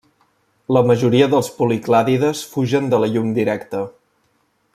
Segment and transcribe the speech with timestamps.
[0.77, 3.85] La majoria dels policlàdides fugen de la llum directa.